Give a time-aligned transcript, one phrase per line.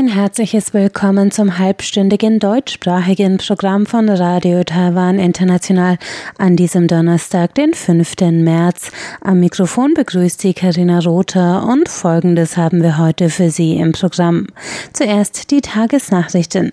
[0.00, 5.98] Ein herzliches Willkommen zum halbstündigen deutschsprachigen Programm von Radio Taiwan International
[6.38, 8.14] an diesem Donnerstag, den 5.
[8.32, 8.92] März.
[9.20, 14.46] Am Mikrofon begrüßt Sie Karina Rother und Folgendes haben wir heute für Sie im Programm.
[14.94, 16.70] Zuerst die Tagesnachrichten.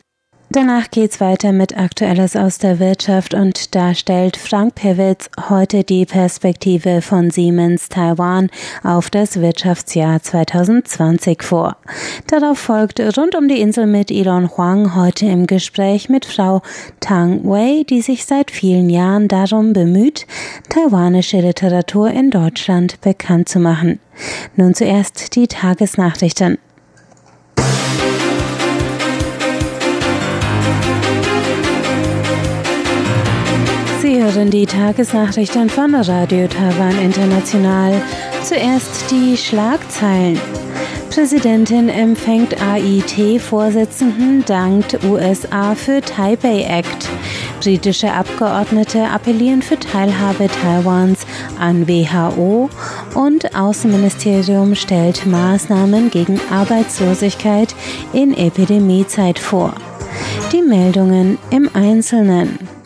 [0.50, 6.06] Danach geht's weiter mit Aktuelles aus der Wirtschaft und da stellt Frank Pewitz heute die
[6.06, 8.50] Perspektive von Siemens Taiwan
[8.82, 11.76] auf das Wirtschaftsjahr 2020 vor.
[12.28, 16.62] Darauf folgt rund um die Insel mit Elon Huang heute im Gespräch mit Frau
[17.02, 20.26] Tang Wei, die sich seit vielen Jahren darum bemüht,
[20.70, 24.00] taiwanische Literatur in Deutschland bekannt zu machen.
[24.56, 26.58] Nun zuerst die Tagesnachrichten.
[34.34, 38.02] Hören die Tagesnachrichten von Radio Taiwan International.
[38.44, 40.38] Zuerst die Schlagzeilen.
[41.10, 47.08] Präsidentin empfängt AIT-Vorsitzenden, dankt USA für Taipei Act.
[47.62, 51.26] Britische Abgeordnete appellieren für Teilhabe Taiwans
[51.58, 52.70] an WHO
[53.16, 57.74] und Außenministerium stellt Maßnahmen gegen Arbeitslosigkeit
[58.12, 59.74] in Epidemiezeit vor.
[60.52, 62.77] Die Meldungen im Einzelnen.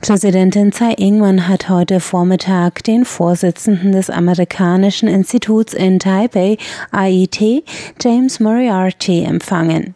[0.00, 6.58] Präsidentin Tsai Ing-wen hat heute Vormittag den Vorsitzenden des amerikanischen Instituts in Taipei,
[6.92, 7.64] AIT,
[8.00, 9.94] James Moriarty, empfangen.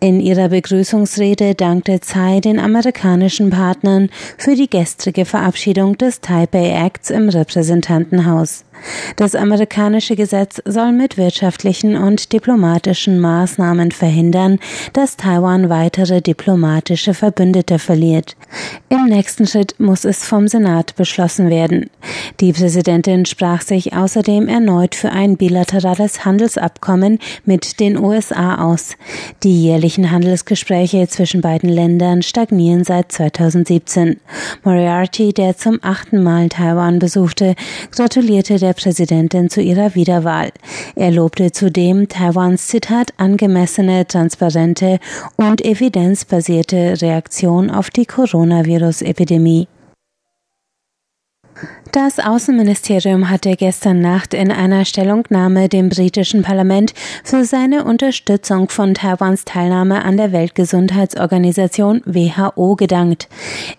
[0.00, 7.10] In ihrer Begrüßungsrede dankte Tsai den amerikanischen Partnern für die gestrige Verabschiedung des Taipei Acts
[7.10, 8.64] im Repräsentantenhaus.
[9.16, 14.58] Das amerikanische Gesetz soll mit wirtschaftlichen und diplomatischen Maßnahmen verhindern,
[14.92, 18.36] dass Taiwan weitere diplomatische Verbündete verliert.
[18.88, 21.90] Im nächsten Schritt muss es vom Senat beschlossen werden.
[22.40, 28.96] Die Präsidentin sprach sich außerdem erneut für ein bilaterales Handelsabkommen mit den USA aus.
[29.42, 34.20] Die jährlichen Handelsgespräche zwischen beiden Ländern stagnieren seit 2017.
[34.64, 37.54] Moriarty, der zum achten Mal Taiwan besuchte,
[37.90, 40.50] gratulierte der Präsidentin zu ihrer Wiederwahl.
[40.94, 44.98] Er lobte zudem Taiwans Zitat angemessene, transparente
[45.36, 49.68] und evidenzbasierte Reaktion auf die Coronavirus-Epidemie.
[51.92, 56.92] Das Außenministerium hatte gestern Nacht in einer Stellungnahme dem britischen Parlament
[57.24, 63.28] für seine Unterstützung von Taiwans Teilnahme an der Weltgesundheitsorganisation WHO gedankt.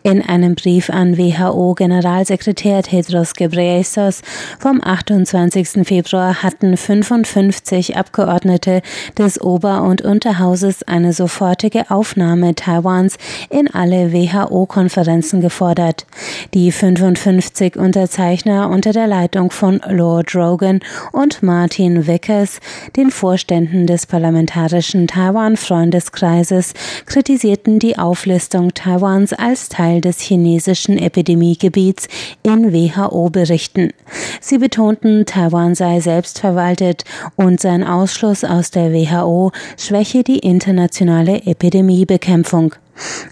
[0.01, 4.23] In einem Brief an WHO-Generalsekretär Tedros Ghebreyesus
[4.57, 5.85] vom 28.
[5.87, 8.81] Februar hatten 55 Abgeordnete
[9.19, 13.17] des Ober- und Unterhauses eine sofortige Aufnahme Taiwans
[13.51, 16.07] in alle WHO-Konferenzen gefordert.
[16.55, 20.79] Die 55 unter Unterzeichner unter der Leitung von Lord Rogan
[21.11, 22.61] und Martin Wickers,
[22.95, 26.73] den Vorständen des parlamentarischen Taiwan-Freundeskreises,
[27.05, 32.07] kritisierten die Auflistung Taiwans als Teil des chinesischen Epidemiegebiets
[32.41, 33.91] in WHO-Berichten.
[34.39, 37.03] Sie betonten, Taiwan sei selbstverwaltet
[37.35, 42.75] und sein Ausschluss aus der WHO schwäche die internationale Epidemiebekämpfung.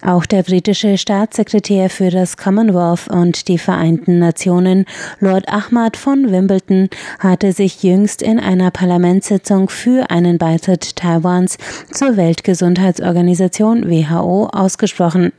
[0.02, 4.86] Auch der britische Staatssekretär für das Commonwealth und die Vereinten Nationen,
[5.20, 6.90] Lord Ahmad von Wimbledon,
[7.20, 11.58] hatte sich jüngst in einer Parlamentssitzung für einen Beitritt Taiwans
[11.92, 15.34] zur Weltgesundheitsorganisation WHO ausgesprochen.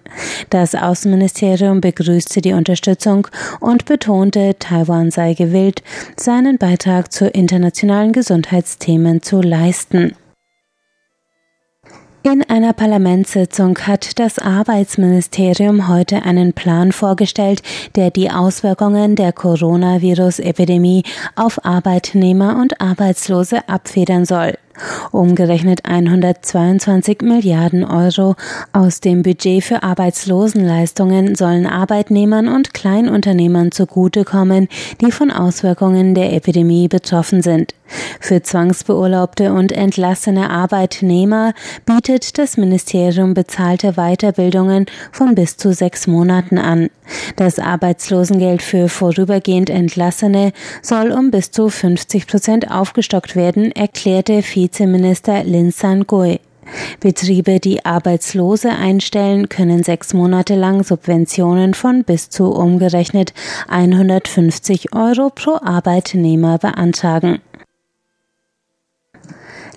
[0.50, 3.28] Das Außenministerium begrüßte die Unterstützung
[3.60, 5.82] und betonte, Taiwan sei gewillt,
[6.16, 10.12] seinen Beitrag zu internationalen Gesundheitsthemen zu leisten.
[12.30, 17.62] In einer Parlamentssitzung hat das Arbeitsministerium heute einen Plan vorgestellt,
[17.96, 21.04] der die Auswirkungen der Coronavirus-Epidemie
[21.36, 24.58] auf Arbeitnehmer und Arbeitslose abfedern soll.
[25.10, 28.36] Umgerechnet 122 Milliarden Euro
[28.72, 34.68] aus dem Budget für Arbeitslosenleistungen sollen Arbeitnehmern und Kleinunternehmern zugutekommen,
[35.00, 37.74] die von Auswirkungen der Epidemie betroffen sind.
[38.20, 41.54] Für zwangsbeurlaubte und entlassene Arbeitnehmer
[41.86, 46.90] bietet das Ministerium bezahlte Weiterbildungen von bis zu sechs Monaten an.
[47.36, 50.52] Das Arbeitslosengeld für vorübergehend Entlassene
[50.82, 56.40] soll um bis zu 50 Prozent aufgestockt werden, erklärte Vizeminister Lin San-gui.
[57.00, 63.32] Betriebe, die Arbeitslose einstellen, können sechs Monate lang Subventionen von bis zu umgerechnet
[63.68, 67.40] 150 Euro pro Arbeitnehmer beantragen.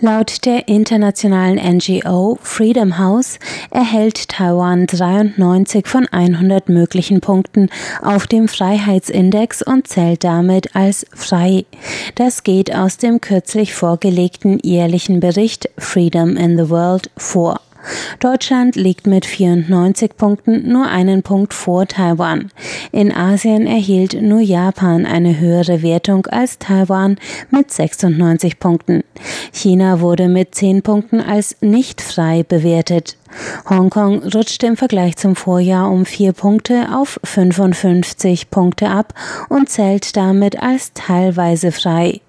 [0.04, 3.38] Laut der internationalen NGO Freedom House
[3.70, 7.70] erhält Taiwan 93 von 100 möglichen Punkten
[8.02, 11.66] auf dem Freiheitsindex und zählt damit als frei.
[12.16, 17.62] Das geht aus dem kürzlich vorgelegten jährlichen Bericht Freedom in the World vor.
[18.20, 22.52] Deutschland liegt mit 94 Punkten nur einen Punkt vor Taiwan.
[22.92, 27.18] In Asien erhielt nur Japan eine höhere Wertung als Taiwan
[27.50, 29.04] mit 96 Punkten.
[29.52, 33.18] China wurde mit 10 Punkten als nicht frei bewertet.
[33.70, 39.14] Hongkong rutschte im Vergleich zum Vorjahr um vier Punkte auf 55 Punkte ab
[39.50, 42.22] und zählt damit als teilweise frei.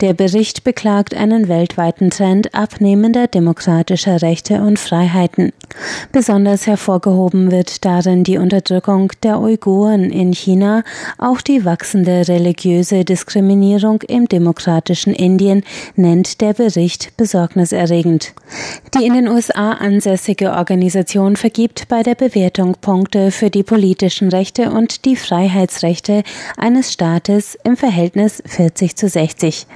[0.00, 5.52] Der Bericht beklagt einen weltweiten Trend abnehmender demokratischer Rechte und Freiheiten.
[6.12, 10.82] Besonders hervorgehoben wird darin die Unterdrückung der Uiguren in China,
[11.18, 15.62] auch die wachsende religiöse Diskriminierung im demokratischen Indien
[15.94, 18.32] nennt der Bericht besorgniserregend.
[18.94, 24.70] Die in den USA ansässige Organisation vergibt bei der Bewertung Punkte für die politischen Rechte
[24.70, 26.22] und die Freiheitsrechte
[26.56, 29.49] eines Staates im Verhältnis 40 zu 60.
[29.50, 29.66] 2020.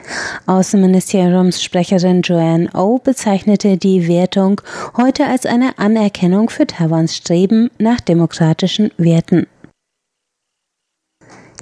[0.47, 4.61] Außenministeriumssprecherin Joanne O bezeichnete die Wertung
[4.97, 9.47] heute als eine Anerkennung für Taiwans Streben nach demokratischen Werten.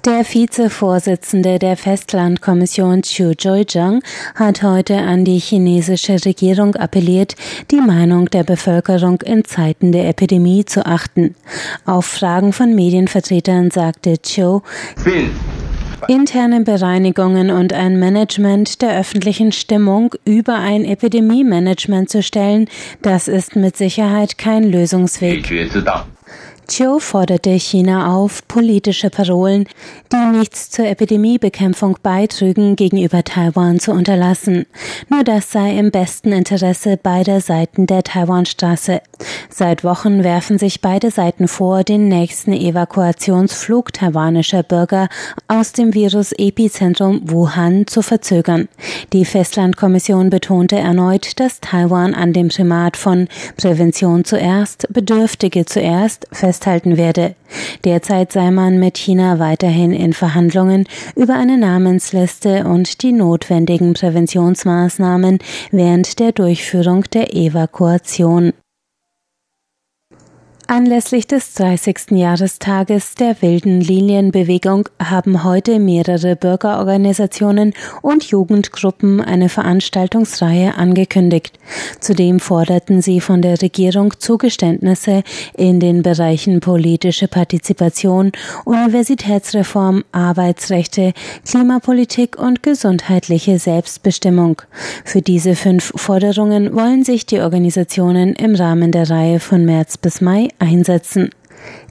[0.05, 4.01] Der Vizevorsitzende der Festlandkommission Chiu Joy-jung
[4.35, 7.37] hat heute an die chinesische Regierung appelliert,
[7.71, 11.35] die Meinung der Bevölkerung in Zeiten der Epidemie zu achten.
[11.85, 14.59] Auf Fragen von Medienvertretern sagte Chiu,
[16.07, 22.67] Interne Bereinigungen und ein Management der öffentlichen Stimmung über ein Epidemie-Management zu stellen,
[23.01, 25.49] das ist mit Sicherheit kein Lösungsweg.
[26.67, 29.67] Chiu forderte China auf, politische Parolen,
[30.11, 34.65] die nichts zur Epidemiebekämpfung beitrügen, gegenüber Taiwan zu unterlassen.
[35.09, 39.01] Nur das sei im besten Interesse beider Seiten der Taiwanstraße.
[39.49, 45.09] Seit Wochen werfen sich beide Seiten vor, den nächsten Evakuationsflug taiwanischer Bürger
[45.47, 48.69] aus dem Virus-Epizentrum Wuhan zu verzögern.
[49.11, 53.27] Die Festlandkommission betonte erneut, dass Taiwan an dem Primat von
[53.57, 57.33] Prävention zuerst, Bedürftige zuerst festhalten werde.
[57.83, 65.39] Derzeit sei man mit China weiterhin in Verhandlungen über eine Namensliste und die notwendigen Präventionsmaßnahmen
[65.71, 68.53] während der Durchführung der Evakuation.
[70.67, 72.11] Anlässlich des 30.
[72.11, 81.59] Jahrestages der wilden Linienbewegung haben heute mehrere Bürgerorganisationen und Jugendgruppen eine Veranstaltungsreihe angekündigt.
[81.99, 85.23] Zudem forderten sie von der Regierung Zugeständnisse
[85.57, 88.31] in den Bereichen politische Partizipation,
[88.63, 91.13] Universitätsreform, Arbeitsrechte,
[91.45, 94.61] Klimapolitik und gesundheitliche Selbstbestimmung.
[95.03, 100.21] Für diese fünf Forderungen wollen sich die Organisationen im Rahmen der Reihe von März bis
[100.21, 101.29] Mai einsetzen.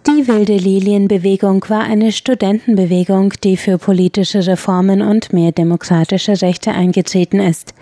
[0.05, 7.39] Die Wilde Lilienbewegung war eine Studentenbewegung, die für politische Reformen und mehr demokratische Rechte eingetreten
[7.39, 7.73] ist.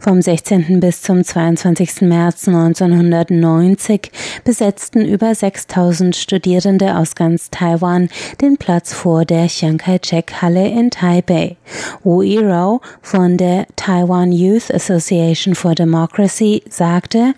[0.00, 0.80] Vom 16.
[0.80, 2.00] bis zum 22.
[2.02, 4.10] März 1990
[4.42, 8.08] besetzten über 6000 Studierende aus ganz Taiwan
[8.40, 11.56] den Platz vor der Chiang Kai-shek Halle in Taipei.
[12.02, 17.34] Wu Yirao von der Taiwan Youth Association for Democracy sagte,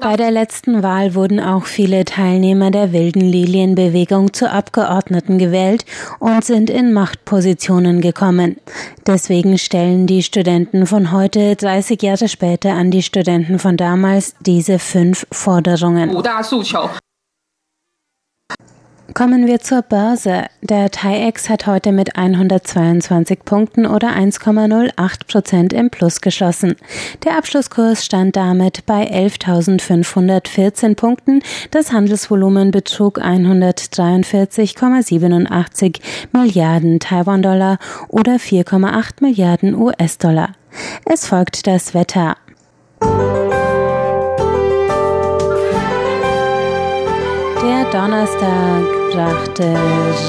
[0.00, 5.84] bei der letzten Wahl wurden auch viele Teilnehmer der wilden Lilienbewegung zu Abgeordneten gewählt
[6.18, 8.56] und sind in Machtpositionen gekommen.
[9.06, 14.78] Deswegen stellen die Studenten von heute 30 Jahre später an die Studenten von damals diese
[14.78, 16.10] fünf Forderungen.
[19.14, 20.46] Kommen wir zur Börse.
[20.60, 26.76] Der TAIEX hat heute mit 122 Punkten oder 1,08 Prozent im Plus geschlossen.
[27.24, 31.40] Der Abschlusskurs stand damit bei 11.514 Punkten.
[31.70, 36.00] Das Handelsvolumen betrug 143,87
[36.32, 40.50] Milliarden Taiwan-Dollar oder 4,8 Milliarden US-Dollar.
[41.06, 42.36] Es folgt das Wetter.
[47.62, 49.64] Der Donnerstag brachte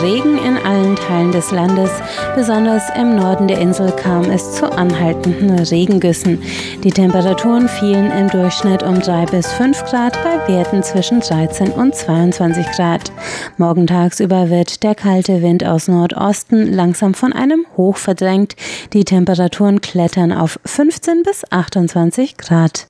[0.01, 1.91] Regen in allen Teilen des Landes.
[2.35, 6.41] Besonders im Norden der Insel kam es zu anhaltenden Regengüssen.
[6.83, 11.93] Die Temperaturen fielen im Durchschnitt um 3 bis 5 Grad bei Werten zwischen 13 und
[11.93, 13.11] 22 Grad.
[13.57, 18.55] Morgen tagsüber wird der kalte Wind aus Nordosten langsam von einem Hoch verdrängt.
[18.93, 22.88] Die Temperaturen klettern auf 15 bis 28 Grad.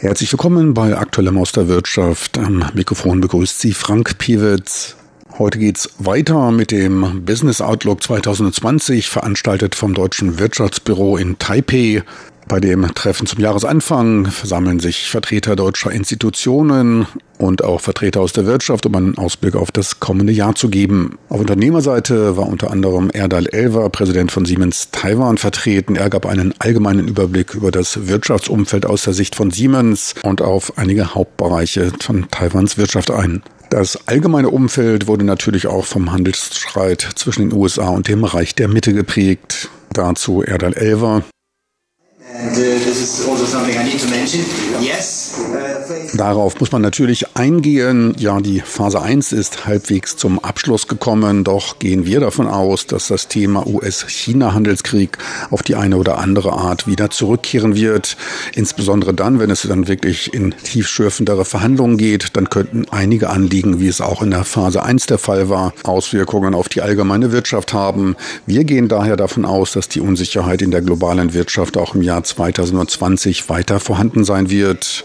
[0.00, 2.38] Herzlich willkommen bei Aktuellem aus der Wirtschaft.
[2.38, 4.94] Am Mikrofon begrüßt Sie Frank Piewitz.
[5.40, 12.04] Heute geht's weiter mit dem Business Outlook 2020, veranstaltet vom Deutschen Wirtschaftsbüro in Taipei.
[12.48, 18.46] Bei dem Treffen zum Jahresanfang versammeln sich Vertreter deutscher Institutionen und auch Vertreter aus der
[18.46, 21.18] Wirtschaft, um einen Ausblick auf das kommende Jahr zu geben.
[21.28, 25.94] Auf Unternehmerseite war unter anderem Erdal Elver, Präsident von Siemens Taiwan, vertreten.
[25.94, 30.78] Er gab einen allgemeinen Überblick über das Wirtschaftsumfeld aus der Sicht von Siemens und auf
[30.78, 33.42] einige Hauptbereiche von Taiwans Wirtschaft ein.
[33.68, 38.68] Das allgemeine Umfeld wurde natürlich auch vom Handelsstreit zwischen den USA und dem Reich der
[38.68, 39.68] Mitte geprägt.
[39.92, 41.24] Dazu Erdal Elver.
[42.36, 42.76] Also uh,
[46.14, 48.14] Darauf muss man natürlich eingehen.
[48.18, 53.08] Ja, die Phase 1 ist halbwegs zum Abschluss gekommen, doch gehen wir davon aus, dass
[53.08, 55.16] das Thema US-China-Handelskrieg
[55.50, 58.18] auf die eine oder andere Art wieder zurückkehren wird.
[58.54, 63.88] Insbesondere dann, wenn es dann wirklich in tiefschürfendere Verhandlungen geht, dann könnten einige Anliegen, wie
[63.88, 68.16] es auch in der Phase 1 der Fall war, Auswirkungen auf die allgemeine Wirtschaft haben.
[68.44, 72.17] Wir gehen daher davon aus, dass die Unsicherheit in der globalen Wirtschaft auch im Jahr
[72.18, 75.04] Jahr 2020 weiter vorhanden sein wird.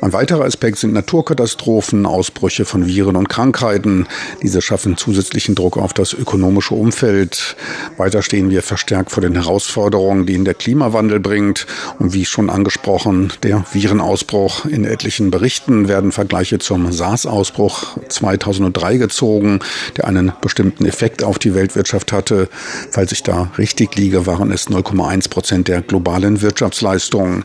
[0.00, 4.06] Ein weiterer Aspekt sind Naturkatastrophen, Ausbrüche von Viren und Krankheiten.
[4.42, 7.56] Diese schaffen zusätzlichen Druck auf das ökonomische Umfeld.
[7.96, 11.66] Weiter stehen wir verstärkt vor den Herausforderungen, die in der Klimawandel bringt.
[11.98, 14.64] Und wie schon angesprochen, der Virenausbruch.
[14.64, 19.60] In etlichen Berichten werden Vergleiche zum SARS-Ausbruch 2003 gezogen,
[19.96, 22.48] der einen bestimmten Effekt auf die Weltwirtschaft hatte.
[22.90, 27.44] Falls ich da richtig liege, waren es 0,1 Prozent der globalen Wirtschaftsleistungen.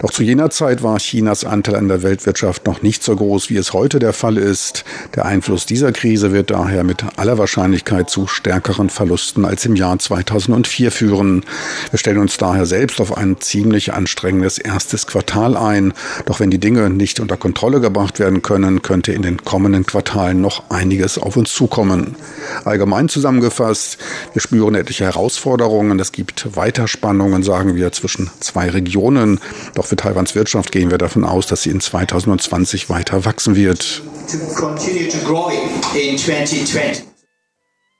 [0.00, 3.56] Doch zu jener Zeit war Chinas Anteil an der Weltwirtschaft noch nicht so groß, wie
[3.56, 4.84] es heute der Fall ist.
[5.14, 9.98] Der Einfluss dieser Krise wird daher mit aller Wahrscheinlichkeit zu stärkeren Verlusten als im Jahr
[9.98, 11.44] 2004 führen.
[11.90, 15.94] Wir stellen uns daher selbst auf ein ziemlich anstrengendes erstes Quartal ein.
[16.26, 20.40] Doch wenn die Dinge nicht unter Kontrolle gebracht werden können, könnte in den kommenden Quartalen
[20.40, 22.16] noch einiges auf uns zukommen.
[22.64, 23.98] Allgemein zusammengefasst,
[24.32, 26.00] wir spüren etliche Herausforderungen.
[26.00, 29.40] Es gibt Weiterspannungen, sagen wir, zwischen zwei Regionen.
[29.74, 34.02] Doch für Taiwans Wirtschaft gehen wir davon aus, dass sie in 2020 weiter wachsen wird.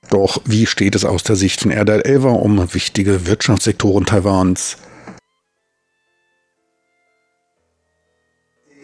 [0.09, 4.77] Doch wie steht es aus der Sicht von Erdal Elva um wichtige Wirtschaftssektoren Taiwans?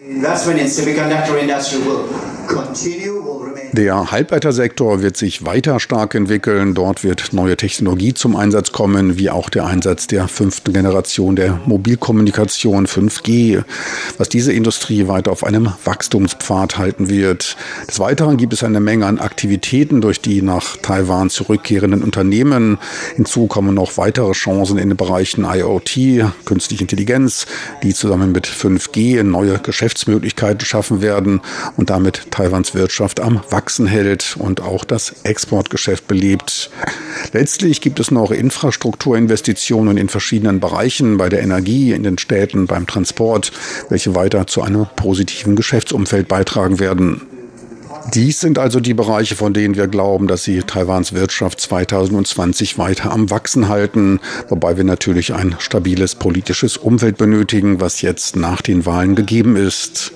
[0.08, 2.08] Investment in semiconductor industry will
[2.46, 3.17] continue,
[3.72, 6.74] der Halbleitersektor wird sich weiter stark entwickeln.
[6.74, 11.60] Dort wird neue Technologie zum Einsatz kommen, wie auch der Einsatz der fünften Generation der
[11.66, 13.62] Mobilkommunikation 5G,
[14.16, 17.56] was diese Industrie weiter auf einem Wachstumspfad halten wird.
[17.86, 22.78] Des Weiteren gibt es eine Menge an Aktivitäten durch die nach Taiwan zurückkehrenden Unternehmen.
[23.16, 27.46] Hinzu kommen noch weitere Chancen in den Bereichen IoT, künstliche Intelligenz,
[27.82, 31.40] die zusammen mit 5G neue Geschäftsmöglichkeiten schaffen werden
[31.76, 36.70] und damit Taiwans Wirtschaft am Wachstum Wachsen hält und auch das Exportgeschäft belebt.
[37.32, 42.86] Letztlich gibt es noch Infrastrukturinvestitionen in verschiedenen Bereichen, bei der Energie, in den Städten, beim
[42.86, 43.50] Transport,
[43.88, 47.22] welche weiter zu einem positiven Geschäftsumfeld beitragen werden.
[48.14, 53.10] Dies sind also die Bereiche, von denen wir glauben, dass sie Taiwans Wirtschaft 2020 weiter
[53.10, 58.86] am Wachsen halten, wobei wir natürlich ein stabiles politisches Umfeld benötigen, was jetzt nach den
[58.86, 60.12] Wahlen gegeben ist.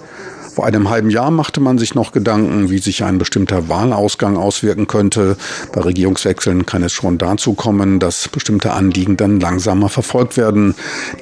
[0.55, 4.87] Vor einem halben Jahr machte man sich noch Gedanken, wie sich ein bestimmter Wahlausgang auswirken
[4.87, 5.39] könnte.
[5.73, 10.75] Bei Regierungswechseln kann es schon dazu kommen, dass bestimmte Anliegen dann langsamer verfolgt werden.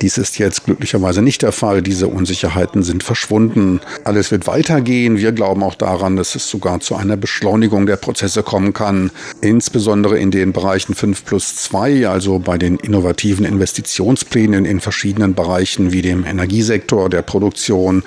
[0.02, 1.80] Dies ist jetzt glücklicherweise nicht der Fall.
[1.80, 3.80] Diese Unsicherheiten sind verschwunden.
[4.02, 5.16] Alles wird weitergehen.
[5.16, 9.12] Wir glauben auch daran, dass es sogar zu einer Beschleunigung der Prozesse kommen kann.
[9.42, 15.92] Insbesondere in den Bereichen 5 plus 2, also bei den innovativen Investitionsplänen in verschiedenen Bereichen
[15.92, 18.02] wie dem Energiesektor, der Produktion,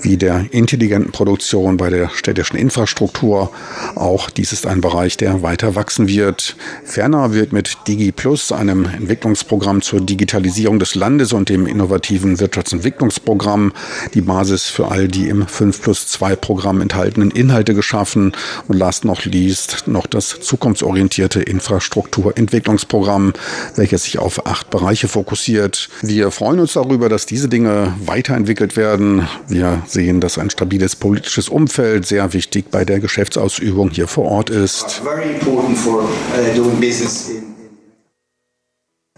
[0.00, 3.50] wie der intelligenten Produktion, bei der städtischen Infrastruktur.
[3.96, 6.56] Auch dies ist ein Bereich, der weiter wachsen wird.
[6.84, 13.72] Ferner wird mit DigiPlus, einem Entwicklungsprogramm zur Digitalisierung des Landes und dem innovativen Wirtschaftsentwicklungsprogramm,
[14.14, 18.32] die Basis für all die im 5 plus 2 Programm enthaltenen Inhalte geschaffen.
[18.68, 23.32] Und last not least noch das zukunftsorientierte Infrastrukturentwicklungsprogramm,
[23.74, 25.88] welches sich auf acht Bereiche fokussiert.
[26.02, 29.26] Wir freuen uns darüber, dass diese Dinge weiterentwickelt werden.
[29.48, 34.24] Wir sehen, dass ein ein stabiles politisches Umfeld sehr wichtig bei der Geschäftsausübung hier vor
[34.24, 35.02] Ort ist.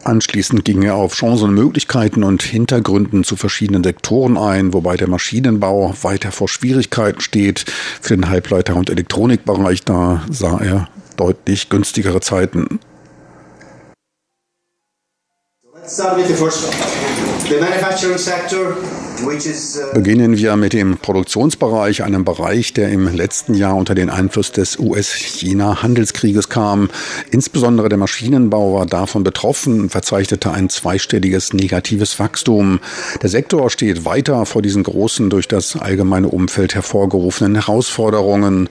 [0.05, 5.95] Anschließend ging er auf Chancen, Möglichkeiten und Hintergründen zu verschiedenen Sektoren ein, wobei der Maschinenbau
[6.03, 7.65] weiter vor Schwierigkeiten steht.
[8.01, 12.79] Für den Halbleiter- und Elektronikbereich da sah er deutlich günstigere Zeiten.
[15.75, 17.06] Let's start with the first one.
[17.49, 17.55] Uh,
[19.95, 24.81] Beginnen wir mit dem Produktionsbereich, einem Bereich, der im letzten Jahr unter den Einfluss des
[24.81, 26.91] US-China-Handelskrieges kam.
[27.31, 32.81] Insbesondere der Maschinenbau war davon betroffen und verzeichnete ein zweistelliges negatives Wachstum.
[33.23, 38.69] Der Sektor steht weiter vor diesen großen, durch das allgemeine Umfeld hervorgerufenen Herausforderungen.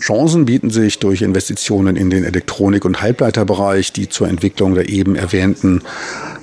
[0.00, 5.16] Chancen bieten sich durch Investitionen in den Elektronik- und Halbleiterbereich, die zur Entwicklung der eben
[5.16, 5.80] erwähnten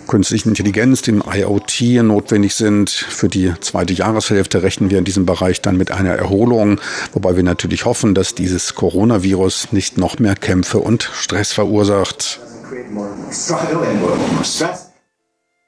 [0.08, 2.90] künstlichen Intelligenz, dem IoT notwendig sind.
[2.90, 6.80] Für die zweite Jahreshälfte rechnen wir in diesem Bereich dann mit einer Erholung,
[7.14, 12.40] wobei wir natürlich hoffen, dass dieses Coronavirus nicht noch mehr Kämpfe und Stress verursacht.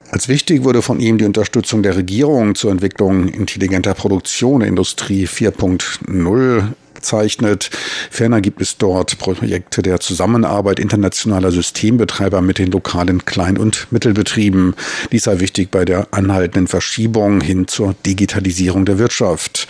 [0.10, 6.74] Als wichtig wurde von ihm die Unterstützung der Regierung zur Entwicklung intelligenter Produktion, Industrie 4.0
[6.98, 7.70] bezeichnet.
[8.10, 14.74] Ferner gibt es dort Projekte der Zusammenarbeit internationaler Systembetreiber mit den lokalen Klein- und Mittelbetrieben.
[15.12, 19.68] Dies sei wichtig bei der anhaltenden Verschiebung hin zur Digitalisierung der Wirtschaft.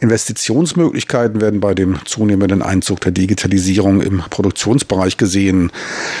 [0.00, 5.70] Investitionsmöglichkeiten werden bei dem zunehmenden Einzug der Digitalisierung im Produktionsbereich gesehen.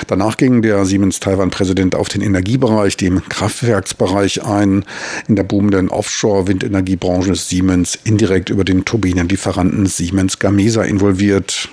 [0.08, 4.84] Danach ging der Siemens-Taiwan-Präsident auf den Energiebereich, dem Kraftwerksbereich ein.
[5.26, 11.68] In der boomenden Offshore-Windenergiebranche ist Siemens indirekt über den Turbinenlieferanten Siemens Gamesa Gamesa involviert.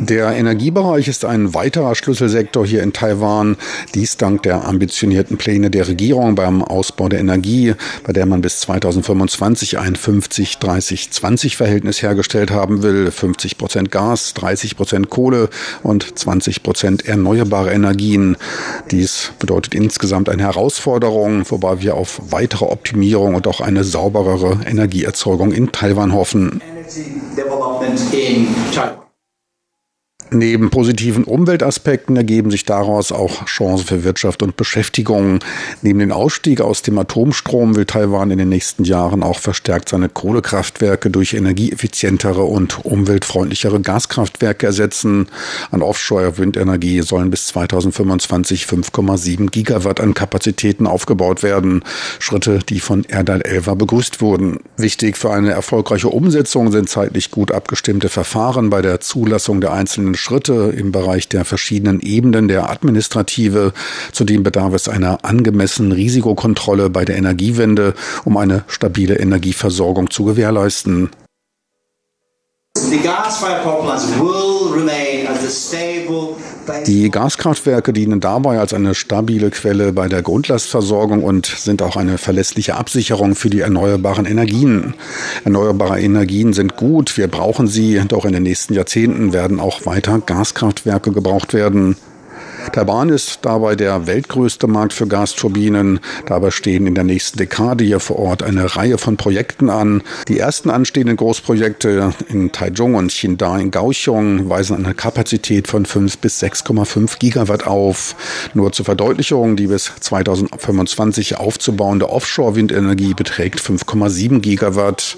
[0.00, 3.56] Der Energiebereich ist ein weiterer Schlüsselsektor hier in Taiwan.
[3.94, 7.72] Dies dank der ambitionierten Pläne der Regierung beim Ausbau der Energie,
[8.04, 13.10] bei der man bis 2025 ein 50-30-20-Verhältnis hergestellt haben will.
[13.10, 15.48] 50 Prozent Gas, 30 Prozent Kohle
[15.82, 18.36] und 20 Prozent erneuerbare Energien.
[18.90, 25.52] Dies bedeutet insgesamt eine Herausforderung, wobei wir auf weitere Optimierung und auch eine sauberere Energieerzeugung
[25.52, 26.49] in Taiwan hoffen.
[27.34, 29.09] Development in China.
[30.32, 35.40] Neben positiven Umweltaspekten ergeben sich daraus auch Chancen für Wirtschaft und Beschäftigung.
[35.82, 40.08] Neben dem Ausstieg aus dem Atomstrom will Taiwan in den nächsten Jahren auch verstärkt seine
[40.08, 45.26] Kohlekraftwerke durch energieeffizientere und umweltfreundlichere Gaskraftwerke ersetzen.
[45.72, 51.82] An Offshore-Windenergie sollen bis 2025 5,7 Gigawatt an Kapazitäten aufgebaut werden.
[52.20, 54.60] Schritte, die von Erdal Elva begrüßt wurden.
[54.76, 60.14] Wichtig für eine erfolgreiche Umsetzung sind zeitlich gut abgestimmte Verfahren bei der Zulassung der einzelnen
[60.20, 63.72] Schritte im Bereich der verschiedenen Ebenen der Administrative.
[64.12, 71.10] Zudem bedarf es einer angemessenen Risikokontrolle bei der Energiewende, um eine stabile Energieversorgung zu gewährleisten.
[76.86, 82.18] Die Gaskraftwerke dienen dabei als eine stabile Quelle bei der Grundlastversorgung und sind auch eine
[82.18, 84.94] verlässliche Absicherung für die erneuerbaren Energien.
[85.44, 90.20] Erneuerbare Energien sind gut, wir brauchen sie, doch in den nächsten Jahrzehnten werden auch weiter
[90.20, 91.96] Gaskraftwerke gebraucht werden.
[92.72, 95.98] Taiwan ist dabei der weltgrößte Markt für Gasturbinen.
[96.26, 100.02] Dabei stehen in der nächsten Dekade hier vor Ort eine Reihe von Projekten an.
[100.28, 106.18] Die ersten anstehenden Großprojekte in Taichung und Xinda in Kaohsiung weisen eine Kapazität von 5
[106.18, 108.14] bis 6,5 Gigawatt auf.
[108.54, 115.16] Nur zur Verdeutlichung, die bis 2025 aufzubauende Offshore-Windenergie beträgt 5,7 Gigawatt.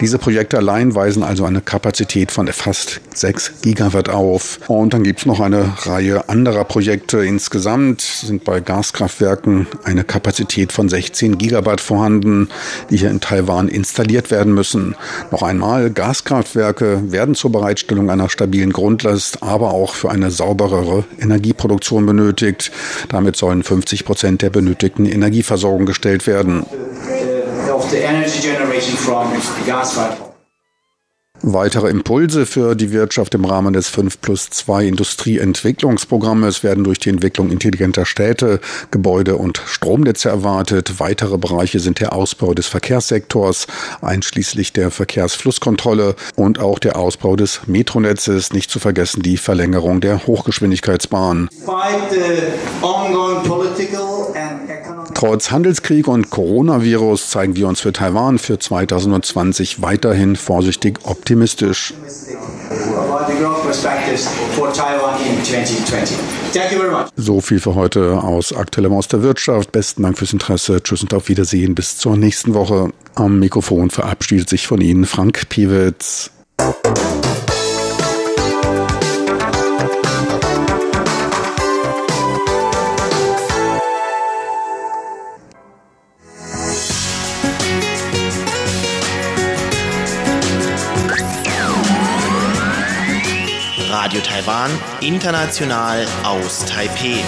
[0.00, 4.60] Diese Projekte allein weisen also eine Kapazität von fast 6 Gigawatt auf.
[4.68, 10.02] Und dann gibt es noch eine Reihe anderer Projekte, Projekte insgesamt sind bei Gaskraftwerken eine
[10.02, 12.48] Kapazität von 16 Gigawatt vorhanden,
[12.88, 14.96] die hier in Taiwan installiert werden müssen.
[15.30, 22.06] Noch einmal, Gaskraftwerke werden zur Bereitstellung einer stabilen Grundlast, aber auch für eine sauberere Energieproduktion
[22.06, 22.72] benötigt.
[23.10, 26.64] Damit sollen 50 Prozent der benötigten Energieversorgung gestellt werden.
[31.42, 37.08] Weitere Impulse für die Wirtschaft im Rahmen des 5 plus 2 Industrieentwicklungsprogrammes werden durch die
[37.08, 41.00] Entwicklung intelligenter Städte, Gebäude und Stromnetze erwartet.
[41.00, 43.66] Weitere Bereiche sind der Ausbau des Verkehrssektors,
[44.02, 50.26] einschließlich der Verkehrsflusskontrolle und auch der Ausbau des Metronetzes, nicht zu vergessen die Verlängerung der
[50.26, 51.48] Hochgeschwindigkeitsbahn.
[55.14, 61.29] Trotz Handelskrieg und Coronavirus zeigen wir uns für Taiwan für 2020 weiterhin vorsichtig optimistisch.
[67.16, 69.72] So viel für heute aus Aktuellem aus der Wirtschaft.
[69.72, 70.82] Besten Dank fürs Interesse.
[70.82, 71.74] Tschüss und auf Wiedersehen.
[71.74, 72.92] Bis zur nächsten Woche.
[73.14, 76.30] Am Mikrofon verabschiedet sich von Ihnen Frank Piewitz.
[94.10, 94.70] Radio Taiwan,
[95.02, 97.22] international aus Taipeh.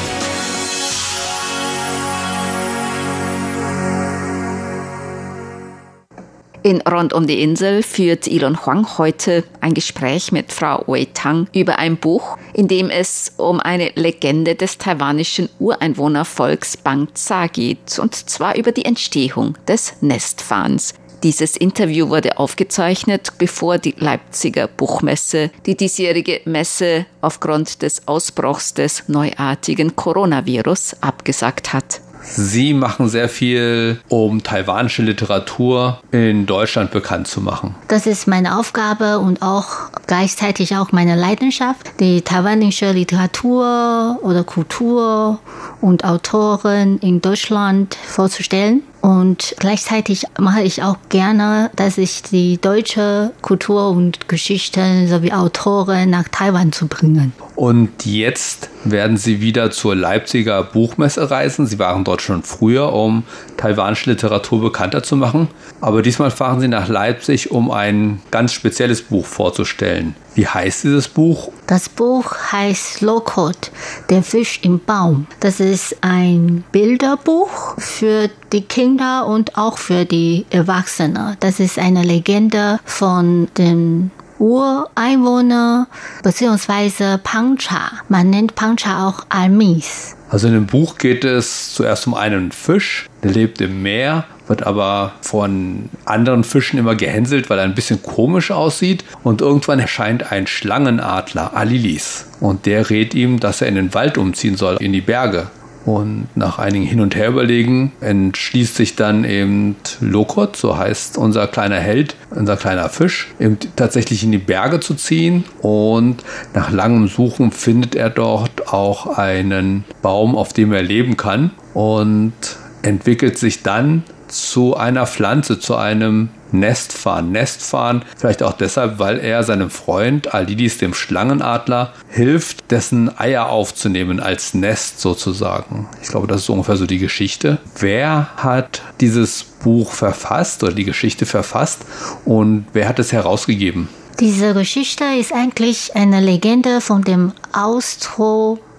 [6.64, 11.46] In Rund um die Insel führt Elon Huang heute ein Gespräch mit Frau Wei Tang
[11.54, 18.16] über ein Buch, in dem es um eine Legende des taiwanischen Ureinwohnervolks Bangza geht, und
[18.16, 20.94] zwar über die Entstehung des Nestfahns.
[21.22, 29.08] Dieses Interview wurde aufgezeichnet, bevor die Leipziger Buchmesse die diesjährige Messe aufgrund des Ausbruchs des
[29.08, 32.00] neuartigen Coronavirus abgesagt hat.
[32.24, 37.74] Sie machen sehr viel, um taiwanische Literatur in Deutschland bekannt zu machen.
[37.88, 45.40] Das ist meine Aufgabe und auch gleichzeitig auch meine Leidenschaft, die taiwanische Literatur oder Kultur
[45.80, 48.82] und Autoren in Deutschland vorzustellen.
[49.02, 56.08] Und gleichzeitig mache ich auch gerne, dass ich die deutsche Kultur und Geschichten sowie Autoren
[56.08, 57.32] nach Taiwan zu bringen.
[57.56, 61.66] Und jetzt werden Sie wieder zur Leipziger Buchmesse reisen.
[61.66, 63.24] Sie waren dort schon früher, um
[63.56, 65.48] taiwanische Literatur bekannter zu machen.
[65.80, 70.14] Aber diesmal fahren Sie nach Leipzig, um ein ganz spezielles Buch vorzustellen.
[70.34, 71.52] Wie heißt dieses Buch?
[71.66, 73.70] Das Buch heißt Lokot,
[74.08, 75.26] der Fisch im Baum.
[75.40, 81.36] Das ist ein Bilderbuch für die Kinder und auch für die Erwachsenen.
[81.40, 85.86] Das ist eine Legende von dem Ureinwohner
[86.22, 87.18] bzw.
[87.22, 87.92] Pancha.
[88.08, 90.16] Man nennt Pancha auch Almis.
[90.30, 94.66] Also in dem Buch geht es zuerst um einen Fisch, der lebt im Meer, wird
[94.66, 99.02] aber von anderen Fischen immer gehänselt, weil er ein bisschen komisch aussieht.
[99.22, 102.26] Und irgendwann erscheint ein Schlangenadler, Alilis.
[102.38, 105.46] Und der rät ihm, dass er in den Wald umziehen soll, in die Berge.
[105.86, 111.80] Und nach einigen Hin- und Herüberlegen entschließt sich dann eben Lokot, so heißt unser kleiner
[111.80, 115.44] Held, unser kleiner Fisch, eben tatsächlich in die Berge zu ziehen.
[115.62, 121.52] Und nach langem Suchen findet er dort auch einen Baum, auf dem er leben kann.
[121.72, 122.34] Und
[122.82, 127.32] entwickelt sich dann zu einer Pflanze, zu einem Nestfahren.
[127.32, 134.20] Nestfahren vielleicht auch deshalb, weil er seinem Freund Alidis, dem Schlangenadler, hilft, dessen Eier aufzunehmen
[134.20, 135.88] als Nest sozusagen.
[136.02, 137.58] Ich glaube, das ist ungefähr so die Geschichte.
[137.78, 141.82] Wer hat dieses Buch verfasst oder die Geschichte verfasst
[142.24, 143.88] und wer hat es herausgegeben?
[144.20, 147.32] Diese Geschichte ist eigentlich eine Legende von dem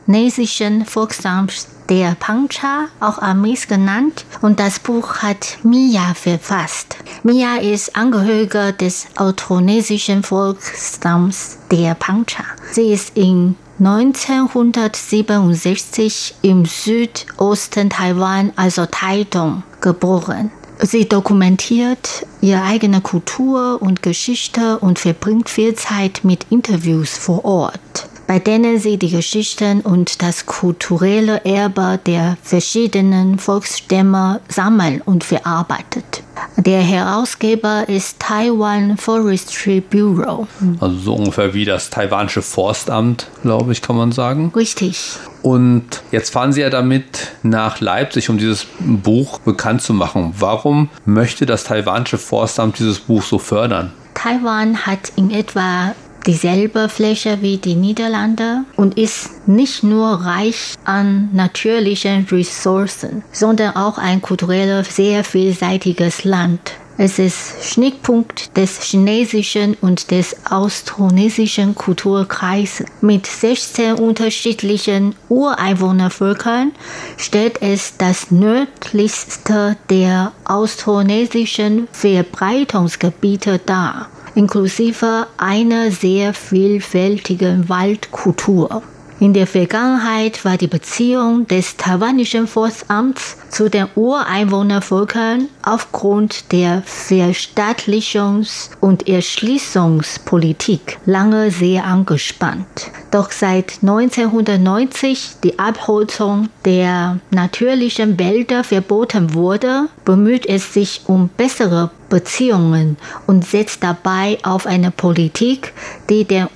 [0.03, 1.47] austronesischen Volksstamm
[1.89, 6.97] der Pancha, auch Amis genannt, und das Buch hat Mia verfasst.
[7.23, 12.43] Mia ist Angehöriger des austronesischen Volksstamms der Pancha.
[12.71, 20.51] Sie ist in 1967 im Südosten Taiwan, also Taitung, geboren.
[20.79, 28.09] Sie dokumentiert ihre eigene Kultur und Geschichte und verbringt viel Zeit mit Interviews vor Ort
[28.27, 36.23] bei denen sie die Geschichten und das kulturelle Erbe der verschiedenen Volksstämme sammeln und verarbeitet.
[36.57, 40.47] Der Herausgeber ist Taiwan Forestry Bureau.
[40.79, 44.51] Also so ungefähr wie das taiwanische Forstamt, glaube ich, kann man sagen.
[44.55, 44.99] Richtig.
[45.41, 50.33] Und jetzt fahren Sie ja damit nach Leipzig, um dieses Buch bekannt zu machen.
[50.39, 53.91] Warum möchte das taiwanische Forstamt dieses Buch so fördern?
[54.13, 55.93] Taiwan hat in etwa
[56.25, 63.97] dieselbe Fläche wie die Niederlande und ist nicht nur reich an natürlichen Ressourcen, sondern auch
[63.97, 66.73] ein kulturell sehr vielseitiges Land.
[66.95, 72.85] Es ist Schnittpunkt des chinesischen und des austronesischen Kulturkreises.
[73.01, 76.71] Mit 16 unterschiedlichen Ureinwohnervölkern
[77.17, 88.83] stellt es das nördlichste der austronesischen Verbreitungsgebiete dar inklusive einer sehr vielfältigen Waldkultur.
[89.19, 98.69] In der Vergangenheit war die Beziehung des taiwanischen Forstamts zu den Ureinwohnervölkern aufgrund der Verstaatlichungs-
[98.81, 102.91] und Erschließungspolitik lange sehr angespannt.
[103.11, 111.91] Doch seit 1990 die Abholzung der natürlichen Wälder verboten wurde, bemüht es sich um bessere
[112.09, 112.97] Beziehungen
[113.27, 115.73] und setzt dabei auf eine Politik,
[116.09, 116.47] die den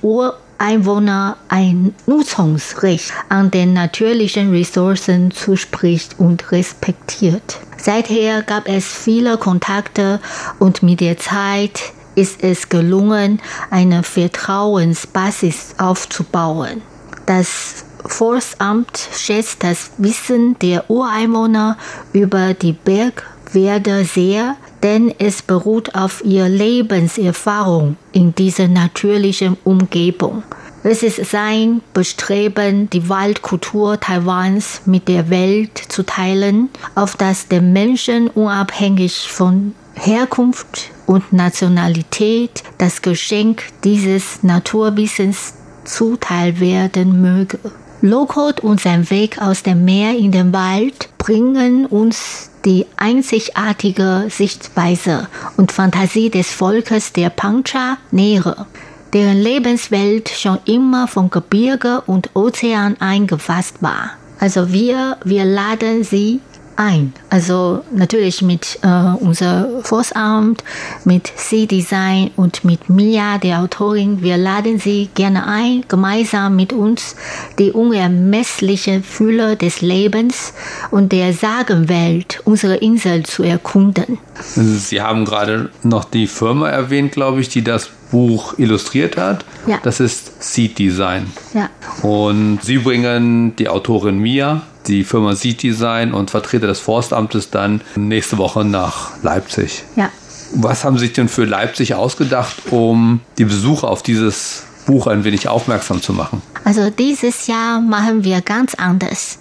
[0.58, 7.58] Ureinwohner ein Nutzungsrecht an den natürlichen Ressourcen zuspricht und respektiert.
[7.76, 10.20] Seither gab es viele Kontakte
[10.58, 11.80] und mit der Zeit
[12.16, 13.40] ist es gelungen,
[13.70, 16.82] eine Vertrauensbasis aufzubauen.
[17.26, 21.76] Das Forstamt schätzt das Wissen der Ureinwohner
[22.12, 30.42] über die Bergwerte sehr, denn es beruht auf ihrer Lebenserfahrung in dieser natürlichen Umgebung.
[30.84, 37.72] Es ist sein Bestreben, die Waldkultur Taiwans mit der Welt zu teilen, auf das den
[37.72, 47.58] Menschen unabhängig von Herkunft und Nationalität das Geschenk dieses Naturwissens zuteil werden möge.
[48.00, 55.28] Lokot und sein Weg aus dem Meer in den Wald bringen uns die einzigartige Sichtweise
[55.56, 58.66] und Fantasie des Volkes der Pancha näher,
[59.12, 64.10] deren Lebenswelt schon immer von Gebirge und Ozean eingefasst war.
[64.40, 66.40] Also wir, wir laden sie
[66.78, 67.12] ein.
[67.28, 68.88] Also natürlich mit äh,
[69.20, 70.62] unser Forstamt,
[71.04, 74.22] mit C-Design und mit Mia, der Autorin.
[74.22, 77.16] Wir laden Sie gerne ein, gemeinsam mit uns
[77.58, 80.54] die unermessliche Fülle des Lebens
[80.90, 84.18] und der Sagenwelt unserer Insel zu erkunden.
[84.54, 89.44] Sie haben gerade noch die Firma erwähnt, glaube ich, die das Buch illustriert hat.
[89.66, 89.78] Ja.
[89.82, 91.26] Das ist Seed Design.
[91.52, 91.68] Ja.
[92.02, 97.82] Und Sie bringen die Autorin Mia die Firma Seed Design und Vertreter des Forstamtes dann
[97.94, 99.84] nächste Woche nach Leipzig.
[99.96, 100.10] Ja.
[100.54, 105.24] Was haben Sie sich denn für Leipzig ausgedacht, um die Besucher auf dieses Buch ein
[105.24, 106.40] wenig aufmerksam zu machen?
[106.64, 109.38] Also dieses Jahr machen wir ganz anders.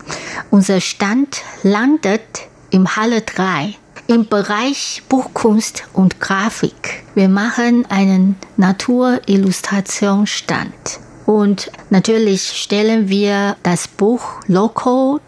[0.51, 2.21] Unser Stand landet
[2.69, 3.75] im Halle 3
[4.07, 7.03] im Bereich Buchkunst und Grafik.
[7.13, 10.99] Wir machen einen Naturillustrationsstand.
[11.27, 15.21] Und natürlich stellen wir das Buch Low Code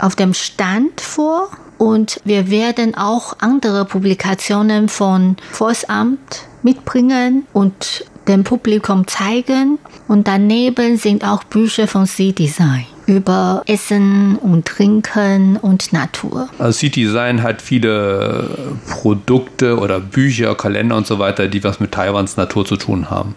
[0.00, 8.42] auf dem Stand vor und wir werden auch andere Publikationen von Forstamt mitbringen und dem
[8.42, 9.78] Publikum zeigen.
[10.08, 16.48] Und daneben sind auch Bücher von C-Design über Essen und Trinken und Natur.
[16.58, 22.36] Also C-Design hat viele Produkte oder Bücher, Kalender und so weiter, die was mit Taiwans
[22.36, 23.34] Natur zu tun haben.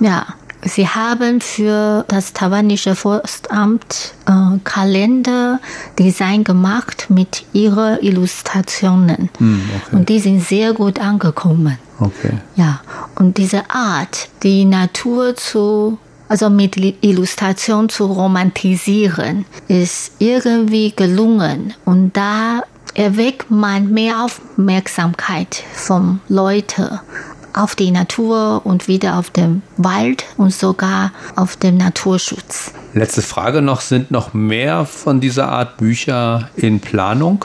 [0.00, 0.26] Ja,
[0.62, 9.30] Sie haben für das taiwanische Forstamt äh, Kalenderdesign gemacht mit ihren Illustrationen.
[9.38, 9.96] Mm, okay.
[9.96, 11.78] Und die sind sehr gut angekommen.
[11.98, 12.38] Okay.
[12.56, 12.80] Ja,
[13.14, 21.74] und diese Art, die Natur zu also mit Illustration zu romantisieren, ist irgendwie gelungen.
[21.84, 22.62] Und da
[22.94, 27.00] erweckt man mehr Aufmerksamkeit von Leuten
[27.52, 32.72] auf die Natur und wieder auf den Wald und sogar auf den Naturschutz.
[32.94, 37.44] Letzte Frage noch, sind noch mehr von dieser Art Bücher in Planung?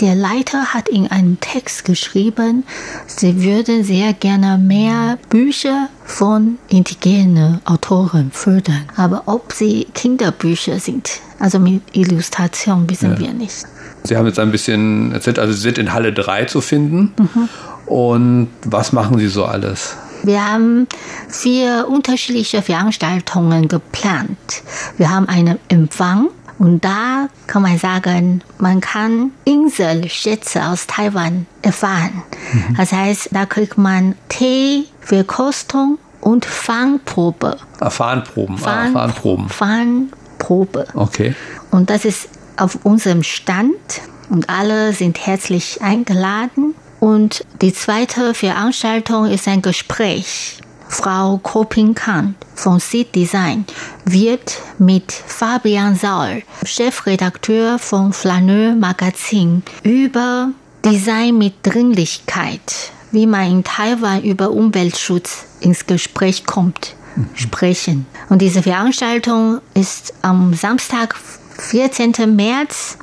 [0.00, 2.64] Der Leiter hat in einem Text geschrieben,
[3.06, 8.86] sie würden sehr gerne mehr Bücher von indigenen Autoren fördern.
[8.96, 13.18] Aber ob sie Kinderbücher sind, also mit Illustration, wissen ja.
[13.20, 13.66] wir nicht.
[14.02, 17.14] Sie haben jetzt ein bisschen erzählt, also Sie sind in Halle 3 zu finden.
[17.16, 17.48] Mhm.
[17.86, 19.96] Und was machen Sie so alles?
[20.22, 20.88] Wir haben
[21.28, 24.62] vier unterschiedliche Veranstaltungen geplant.
[24.96, 32.22] Wir haben einen Empfang und da kann man sagen, man kann Inselschätze aus Taiwan erfahren.
[32.52, 32.76] Mhm.
[32.76, 37.58] Das heißt, da kriegt man Tee, Verkostung und Fangprobe.
[37.80, 38.56] Ah, Fahnenproben.
[38.56, 39.48] Fahn, ah, Fahnenproben.
[39.50, 40.86] Fahnenprobe.
[40.94, 41.34] Okay.
[41.70, 46.74] Und das ist auf unserem Stand und alle sind herzlich eingeladen.
[47.04, 50.56] Und die zweite Veranstaltung ist ein Gespräch.
[50.88, 53.66] Frau Koping Kant von Seed Design
[54.06, 60.48] wird mit Fabian Saul, Chefredakteur von Flaneur Magazin, über
[60.82, 66.96] Design mit Dringlichkeit, wie man in Taiwan über Umweltschutz ins Gespräch kommt,
[67.34, 68.06] sprechen.
[68.30, 71.16] Und diese Veranstaltung ist am Samstag,
[71.58, 72.34] 14.
[72.34, 72.96] März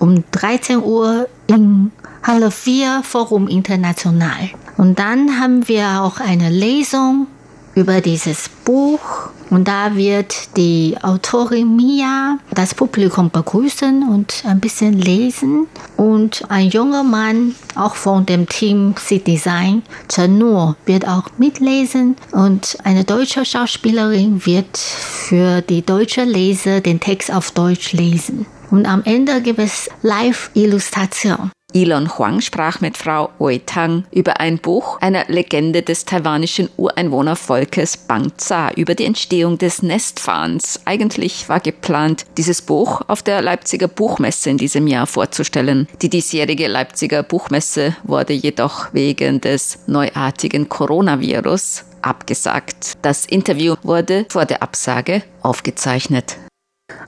[0.00, 1.92] um 13 Uhr in
[2.26, 4.48] Halle 4 Forum International.
[4.78, 7.26] Und dann haben wir auch eine Lesung
[7.74, 9.28] über dieses Buch.
[9.50, 15.66] Und da wird die Autorin Mia das Publikum begrüßen und ein bisschen lesen.
[15.98, 22.16] Und ein junger Mann, auch von dem Team Seed Design, Chen Nuo, wird auch mitlesen.
[22.32, 28.46] Und eine deutsche Schauspielerin wird für die deutsche Leser den Text auf Deutsch lesen.
[28.70, 31.50] Und am Ende gibt es Live-Illustration.
[31.74, 37.96] Elon Huang sprach mit Frau Wei Tang über ein Buch einer Legende des taiwanischen Ureinwohnervolkes
[37.96, 40.80] Bangza über die Entstehung des Nestfahrens.
[40.84, 45.88] Eigentlich war geplant, dieses Buch auf der Leipziger Buchmesse in diesem Jahr vorzustellen.
[46.00, 52.92] Die diesjährige Leipziger Buchmesse wurde jedoch wegen des neuartigen Coronavirus abgesagt.
[53.02, 56.36] Das Interview wurde vor der Absage aufgezeichnet.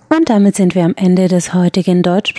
[0.08, 2.32] Und damit sind wir am Ende des heutigen Deutsch